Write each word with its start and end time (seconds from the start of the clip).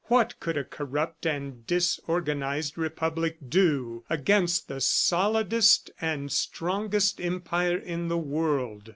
What 0.05 0.39
could 0.39 0.57
a 0.57 0.63
corrupt 0.63 1.27
and 1.27 1.67
disorganized 1.67 2.75
Republic 2.75 3.37
do 3.47 4.03
against 4.09 4.67
the 4.67 4.81
solidest 4.81 5.91
and 6.01 6.31
strongest 6.31 7.21
empire 7.21 7.77
in 7.77 8.07
the 8.07 8.17
world? 8.17 8.89